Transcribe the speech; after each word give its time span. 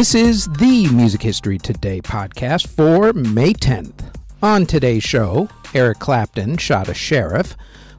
This 0.00 0.14
is 0.14 0.46
the 0.46 0.88
Music 0.94 1.20
History 1.20 1.58
Today 1.58 2.00
podcast 2.00 2.68
for 2.68 3.12
May 3.12 3.52
10th. 3.52 4.14
On 4.42 4.64
today's 4.64 5.02
show, 5.02 5.46
Eric 5.74 5.98
Clapton 5.98 6.56
shot 6.56 6.88
a 6.88 6.94
sheriff, 6.94 7.54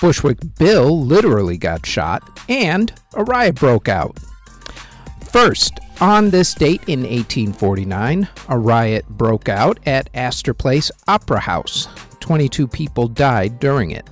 Bushwick 0.00 0.38
Bill 0.56 0.98
literally 1.04 1.58
got 1.58 1.84
shot, 1.84 2.40
and 2.48 2.94
a 3.12 3.24
riot 3.24 3.56
broke 3.56 3.90
out. 3.90 4.18
First, 5.30 5.80
on 6.00 6.30
this 6.30 6.54
date 6.54 6.80
in 6.86 7.00
1849, 7.00 8.26
a 8.48 8.58
riot 8.58 9.06
broke 9.10 9.50
out 9.50 9.78
at 9.84 10.08
Astor 10.14 10.54
Place 10.54 10.90
Opera 11.08 11.40
House. 11.40 11.88
22 12.20 12.68
people 12.68 13.06
died 13.06 13.60
during 13.60 13.90
it. 13.90 14.08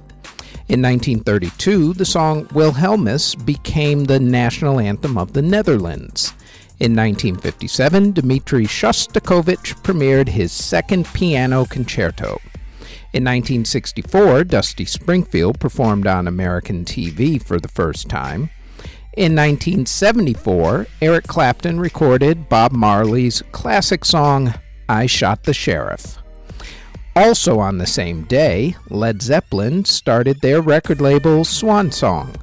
In 0.68 0.82
1932, 0.82 1.94
the 1.94 2.04
song 2.04 2.44
Wilhelmus 2.48 3.34
became 3.46 4.04
the 4.04 4.20
national 4.20 4.80
anthem 4.80 5.16
of 5.16 5.32
the 5.32 5.40
Netherlands. 5.40 6.34
In 6.80 6.96
1957, 6.96 8.12
Dmitri 8.12 8.64
Shostakovich 8.64 9.82
premiered 9.82 10.28
his 10.28 10.50
second 10.50 11.04
piano 11.12 11.66
concerto. 11.66 12.40
In 13.12 13.22
1964, 13.22 14.44
Dusty 14.44 14.86
Springfield 14.86 15.60
performed 15.60 16.06
on 16.06 16.26
American 16.26 16.86
TV 16.86 17.42
for 17.42 17.60
the 17.60 17.68
first 17.68 18.08
time. 18.08 18.48
In 19.14 19.36
1974, 19.36 20.86
Eric 21.02 21.26
Clapton 21.26 21.78
recorded 21.78 22.48
Bob 22.48 22.72
Marley's 22.72 23.42
classic 23.52 24.02
song, 24.02 24.54
I 24.88 25.04
Shot 25.04 25.42
the 25.42 25.52
Sheriff. 25.52 26.16
Also 27.14 27.58
on 27.58 27.76
the 27.76 27.86
same 27.86 28.24
day, 28.24 28.74
Led 28.88 29.20
Zeppelin 29.20 29.84
started 29.84 30.40
their 30.40 30.62
record 30.62 31.02
label 31.02 31.44
Swan 31.44 31.90
Song. 31.90 32.34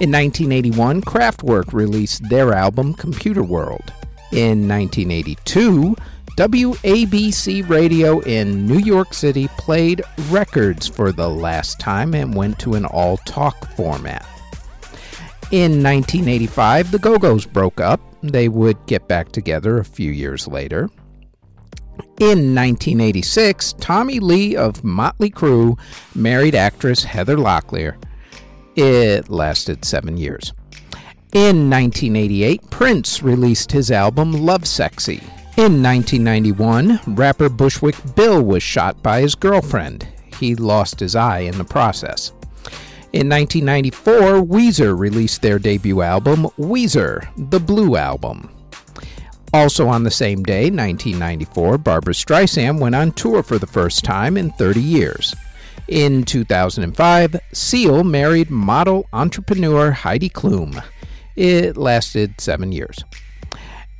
In 0.00 0.12
1981, 0.12 1.02
Kraftwerk 1.02 1.72
released 1.72 2.28
their 2.28 2.54
album 2.54 2.94
Computer 2.94 3.42
World. 3.42 3.92
In 4.30 4.68
1982, 4.68 5.96
WABC 6.36 7.68
Radio 7.68 8.20
in 8.20 8.64
New 8.64 8.78
York 8.78 9.12
City 9.12 9.48
played 9.58 10.02
records 10.28 10.86
for 10.86 11.10
the 11.10 11.28
last 11.28 11.80
time 11.80 12.14
and 12.14 12.32
went 12.32 12.60
to 12.60 12.74
an 12.74 12.84
all 12.84 13.16
talk 13.18 13.68
format. 13.74 14.24
In 15.50 15.82
1985, 15.82 16.92
the 16.92 17.00
Go 17.00 17.18
Go's 17.18 17.44
broke 17.44 17.80
up. 17.80 18.00
They 18.22 18.48
would 18.48 18.76
get 18.86 19.08
back 19.08 19.32
together 19.32 19.78
a 19.78 19.84
few 19.84 20.12
years 20.12 20.46
later. 20.46 20.88
In 22.20 22.54
1986, 22.54 23.72
Tommy 23.80 24.20
Lee 24.20 24.54
of 24.54 24.84
Motley 24.84 25.30
Crue 25.30 25.76
married 26.14 26.54
actress 26.54 27.02
Heather 27.02 27.36
Locklear. 27.36 27.96
It 28.80 29.28
lasted 29.28 29.84
seven 29.84 30.16
years. 30.16 30.52
In 31.32 31.68
1988, 31.68 32.70
Prince 32.70 33.24
released 33.24 33.72
his 33.72 33.90
album 33.90 34.30
Love 34.30 34.68
Sexy. 34.68 35.16
In 35.56 35.82
1991, 35.82 37.00
rapper 37.08 37.48
Bushwick 37.48 37.96
Bill 38.14 38.40
was 38.40 38.62
shot 38.62 39.02
by 39.02 39.20
his 39.20 39.34
girlfriend. 39.34 40.06
He 40.38 40.54
lost 40.54 41.00
his 41.00 41.16
eye 41.16 41.40
in 41.40 41.58
the 41.58 41.64
process. 41.64 42.30
In 43.12 43.28
1994, 43.28 44.44
Weezer 44.44 44.96
released 44.96 45.42
their 45.42 45.58
debut 45.58 46.02
album, 46.02 46.44
Weezer, 46.56 47.26
the 47.50 47.58
Blue 47.58 47.96
Album. 47.96 48.48
Also 49.52 49.88
on 49.88 50.04
the 50.04 50.10
same 50.12 50.44
day, 50.44 50.70
1994, 50.70 51.78
Barbra 51.78 52.14
Streisand 52.14 52.78
went 52.78 52.94
on 52.94 53.10
tour 53.10 53.42
for 53.42 53.58
the 53.58 53.66
first 53.66 54.04
time 54.04 54.36
in 54.36 54.52
30 54.52 54.80
years. 54.80 55.34
In 55.88 56.24
2005, 56.24 57.36
Seal 57.52 58.04
married 58.04 58.50
model 58.50 59.06
entrepreneur 59.10 59.90
Heidi 59.90 60.28
Klum. 60.28 60.84
It 61.34 61.78
lasted 61.78 62.38
seven 62.38 62.72
years. 62.72 63.02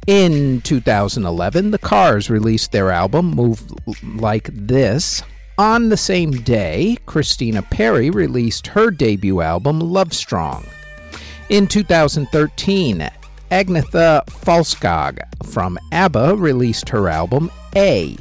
In 0.07 0.61
2011, 0.61 1.71
the 1.71 1.79
Cars 1.79 2.29
released 2.29 2.73
their 2.73 2.91
album 2.91 3.31
Move 3.31 3.63
Like 4.03 4.51
This. 4.53 5.23
On 5.57 5.89
the 5.89 5.97
same 5.97 6.31
day, 6.31 6.99
Christina 7.07 7.63
Perri 7.63 8.11
released 8.11 8.67
her 8.69 8.91
debut 8.91 9.41
album 9.41 9.81
Love 9.81 10.13
Strong. 10.13 10.67
In 11.49 11.67
2013, 11.67 13.09
Agnetha 13.51 14.27
Fältskog 14.27 15.21
from 15.47 15.79
ABBA 15.93 16.37
released 16.37 16.91
her 16.91 17.09
album 17.09 17.51
A. 17.75 18.19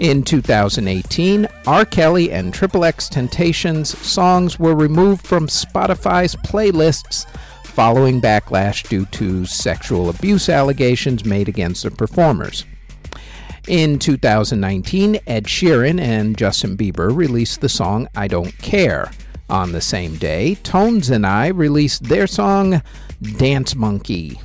In 0.00 0.22
2018, 0.22 1.46
R. 1.66 1.84
Kelly 1.84 2.32
and 2.32 2.54
XXXTentacion's 2.54 3.98
songs 3.98 4.58
were 4.58 4.74
removed 4.74 5.26
from 5.26 5.46
Spotify's 5.46 6.34
playlists 6.36 7.26
following 7.64 8.18
backlash 8.18 8.88
due 8.88 9.04
to 9.06 9.44
sexual 9.44 10.08
abuse 10.08 10.48
allegations 10.48 11.26
made 11.26 11.50
against 11.50 11.82
the 11.82 11.90
performers. 11.90 12.64
In 13.68 13.98
2019, 13.98 15.18
Ed 15.26 15.44
Sheeran 15.44 16.00
and 16.00 16.36
Justin 16.36 16.78
Bieber 16.78 17.14
released 17.14 17.60
the 17.60 17.68
song 17.68 18.08
I 18.16 18.26
Don't 18.26 18.56
Care. 18.56 19.10
On 19.50 19.72
the 19.72 19.82
same 19.82 20.16
day, 20.16 20.54
Tones 20.62 21.10
and 21.10 21.26
I 21.26 21.48
released 21.48 22.04
their 22.04 22.26
song 22.26 22.80
Dance 23.36 23.74
Monkey. 23.74 24.40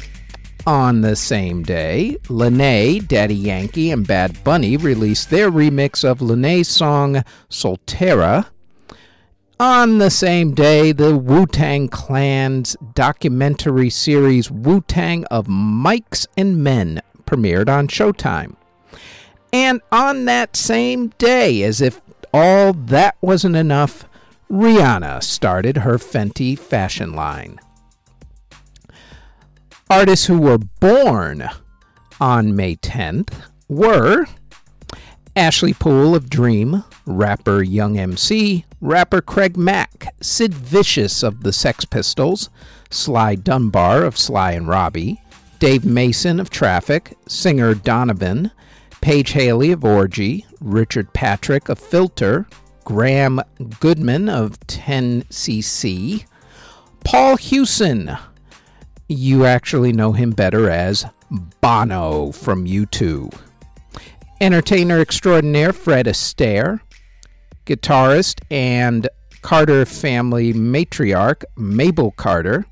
On 0.68 1.02
the 1.02 1.16
same 1.16 1.62
day, 1.62 2.18
Lunay, 2.24 3.08
Daddy 3.08 3.36
Yankee, 3.36 3.92
and 3.92 4.08
Bad 4.08 4.44
Bunny 4.44 4.78
released 4.78 5.30
their 5.30 5.52
remix 5.52 6.04
of 6.04 6.20
Lunay's 6.20 6.68
song 6.68 7.24
Soltera. 7.52 8.48
On 9.60 10.00
the 10.00 10.10
same 10.10 10.56
day, 10.56 10.92
the 10.92 11.16
Wu 11.16 11.46
Tang 11.46 11.88
Clan's 11.88 12.76
documentary 12.96 13.92
series 13.92 14.50
Wu 14.50 14.82
Tang 14.82 15.24
of 15.26 15.46
Mics 15.46 16.26
and 16.36 16.64
Men 16.64 17.00
premiered 17.26 17.70
on 17.70 17.88
Showtime. 17.88 18.56
And 19.54 19.82
on 19.92 20.26
that 20.26 20.56
same 20.56 21.10
day, 21.20 21.62
as 21.62 21.80
if 21.80 22.02
all 22.34 22.74
that 22.74 23.18
wasn't 23.22 23.56
enough, 23.56 24.06
Rihanna 24.50 25.22
started 25.22 25.78
her 25.78 26.00
Fenty 26.00 26.58
fashion 26.58 27.14
line. 27.14 27.60
Artists 29.90 30.26
who 30.26 30.40
were 30.40 30.58
born 30.58 31.48
on 32.20 32.56
May 32.56 32.76
10th 32.78 33.32
were 33.70 34.26
Ashley 35.36 35.74
Poole 35.74 36.16
of 36.16 36.28
Dream, 36.28 36.84
rapper 37.06 37.62
Young 37.62 38.00
MC, 38.00 38.66
rapper 38.82 39.22
Craig 39.22 39.58
Mack, 39.58 40.16
Sid 40.22 40.56
Vicious 40.56 41.22
of 41.22 41.44
the 41.44 41.54
Sex 41.54 41.86
Pistols, 41.86 42.50
Sly 42.90 43.36
Dunbar 43.36 44.04
of 44.04 44.18
Sly 44.18 44.54
and 44.54 44.68
Robbie, 44.68 45.22
Dave 45.60 45.86
Mason 45.86 46.40
of 46.40 46.50
Traffic, 46.50 47.16
singer 47.28 47.76
Donovan, 47.76 48.50
Paige 49.02 49.34
Haley 49.34 49.72
of 49.72 49.86
Orgy, 49.86 50.48
Richard 50.62 51.14
Patrick 51.14 51.70
of 51.70 51.78
Filter, 51.78 52.48
Graham 52.86 53.40
Gouldman 53.80 54.30
of 54.30 54.60
10cc, 54.62 56.26
Paul 57.04 57.38
Hewson 57.38 58.18
you 59.08 59.46
actually 59.46 59.94
know 59.94 60.12
him 60.12 60.32
better 60.32 60.70
as 60.70 61.06
Bono 61.62 62.32
from 62.32 62.66
U2. 62.66 63.34
Entertainer 64.42 65.00
extraordinaire 65.00 65.74
Fred 65.74 66.06
Astaire, 66.08 66.82
guitarist 67.66 68.42
and 68.52 69.08
Carter 69.42 69.86
family 69.86 70.54
matriarch 70.54 71.44
Maybelle 71.56 72.12
Carter, 72.12 72.66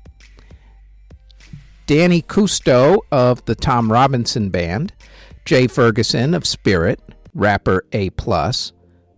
Danny 1.86 2.22
Kustow 2.22 3.00
of 3.12 3.44
the 3.44 3.54
Tom 3.54 3.92
Robinson 3.92 4.50
Band, 4.50 4.92
Jay 5.44 5.66
Ferguson 5.66 6.34
of 6.34 6.46
Spirit, 6.46 7.00
rapper 7.34 7.84
A+, 7.92 8.10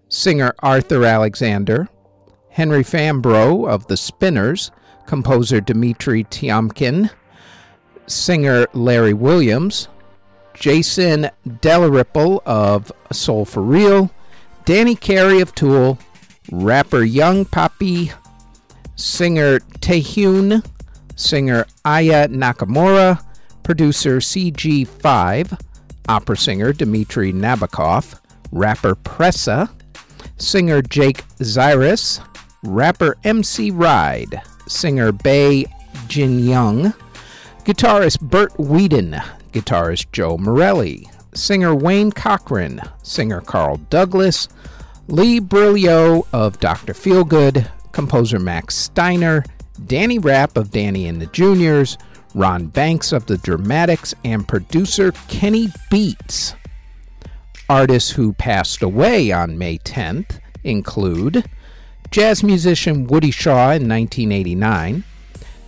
singer 0.08 0.54
Arthur 0.60 1.04
Alexander, 1.04 1.88
Henry 2.50 2.82
Fambrough 2.82 3.68
of 3.68 3.86
The 3.86 3.96
Spinners, 3.96 4.70
composer 5.06 5.60
Dmitri 5.60 6.24
Tiomkin, 6.24 7.10
singer 8.06 8.66
Larry 8.72 9.14
Williams, 9.14 9.88
Jason 10.54 11.30
Dalrymple 11.60 12.42
of 12.46 12.90
Soul 13.12 13.44
for 13.44 13.62
Real, 13.62 14.10
Danny 14.64 14.96
Carey 14.96 15.40
of 15.40 15.54
Tool, 15.54 15.98
rapper 16.50 17.02
Young 17.02 17.44
Poppy, 17.44 18.12
singer 18.96 19.60
Taehyun, 19.80 20.66
singer 21.14 21.66
Aya 21.84 22.28
Nakamura, 22.28 23.22
producer 23.62 24.18
CG5, 24.18 25.60
opera 26.08 26.36
singer 26.36 26.72
Dmitry 26.72 27.32
Nabokov, 27.32 28.18
rapper 28.52 28.94
Pressa, 28.94 29.68
singer 30.38 30.82
Jake 30.82 31.26
Zyrus, 31.38 32.20
rapper 32.62 33.16
MC 33.24 33.70
Ride, 33.70 34.40
singer 34.68 35.12
Bae 35.12 35.64
Jin 36.08 36.40
Young, 36.40 36.92
guitarist 37.64 38.20
Bert 38.20 38.58
Weedon, 38.58 39.16
guitarist 39.52 40.06
Joe 40.12 40.36
Morelli, 40.38 41.08
singer 41.34 41.74
Wayne 41.74 42.12
Cochran, 42.12 42.80
singer 43.02 43.40
Carl 43.40 43.76
Douglas, 43.90 44.48
Lee 45.08 45.40
Brilleaux 45.40 46.26
of 46.32 46.58
Dr. 46.60 46.92
Feelgood, 46.92 47.68
composer 47.92 48.38
Max 48.38 48.74
Steiner, 48.74 49.44
Danny 49.86 50.18
Rapp 50.18 50.56
of 50.56 50.70
Danny 50.70 51.06
and 51.06 51.20
the 51.20 51.26
Juniors, 51.26 51.98
Ron 52.34 52.66
Banks 52.66 53.12
of 53.12 53.26
the 53.26 53.38
Dramatics, 53.38 54.14
and 54.24 54.46
producer 54.46 55.12
Kenny 55.28 55.68
Beats. 55.90 56.54
Artists 57.68 58.10
who 58.10 58.32
passed 58.32 58.82
away 58.82 59.32
on 59.32 59.58
May 59.58 59.78
10th 59.78 60.40
include 60.64 61.44
jazz 62.10 62.42
musician 62.42 63.06
Woody 63.06 63.30
Shaw 63.30 63.72
in 63.72 63.88
1989, 63.88 65.04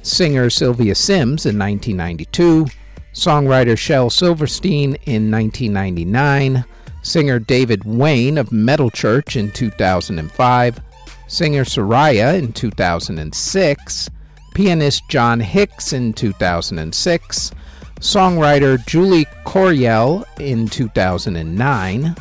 singer 0.02 0.50
Sylvia 0.50 0.94
Syms 0.94 1.46
in 1.46 1.58
1992, 1.58 2.67
songwriter 3.12 3.76
Shel 3.76 4.11
Silverstein 4.11 4.94
in 5.06 5.31
1999, 5.31 6.64
singer 7.02 7.38
David 7.38 7.85
Wayne 7.85 8.38
of 8.38 8.52
Metal 8.52 8.90
Church 8.90 9.37
in 9.37 9.50
2005, 9.50 10.81
singer 11.26 11.64
Soraya 11.64 12.38
in 12.38 12.52
2006, 12.52 14.11
pianist 14.55 15.02
John 15.08 15.40
Hicks 15.40 15.93
in 15.93 16.12
2006, 16.12 17.52
songwriter 18.00 18.85
Julie 18.87 19.26
Coryell 19.44 20.25
in 20.38 20.69
2009, 20.69 22.14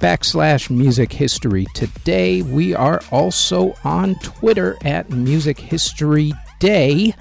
backslash 0.00 0.68
music 0.68 1.14
history 1.14 1.64
today. 1.74 2.42
We 2.42 2.74
are 2.74 3.00
also 3.10 3.74
on 3.84 4.16
Twitter 4.16 4.76
at 4.84 5.08
Music 5.08 5.58
History 5.58 6.34
Day, 6.58 7.14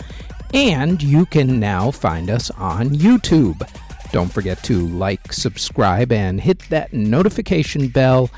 and 0.54 1.02
you 1.02 1.26
can 1.26 1.60
now 1.60 1.92
find 1.92 2.30
us 2.30 2.50
on 2.52 2.90
YouTube. 2.90 3.62
Don't 4.12 4.32
forget 4.32 4.62
to 4.64 4.88
like, 4.88 5.32
subscribe, 5.32 6.12
and 6.12 6.42
hit 6.42 6.60
that 6.70 6.92
notification 6.94 7.88
bell 7.88 8.30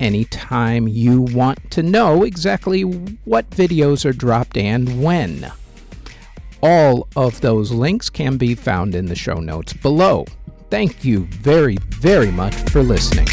anytime 0.00 0.86
you 0.86 1.22
want 1.22 1.70
to 1.72 1.82
know 1.82 2.22
exactly 2.22 2.82
what 2.82 3.50
videos 3.50 4.04
are 4.04 4.12
dropped 4.12 4.56
and 4.56 5.02
when. 5.02 5.50
All 6.62 7.08
of 7.16 7.40
those 7.40 7.72
links 7.72 8.10
can 8.10 8.36
be 8.36 8.54
found 8.54 8.94
in 8.94 9.06
the 9.06 9.16
show 9.16 9.40
notes 9.40 9.72
below. 9.72 10.26
Thank 10.70 11.04
you 11.04 11.24
very, 11.26 11.76
very 11.88 12.30
much 12.30 12.54
for 12.70 12.82
listening. 12.82 13.26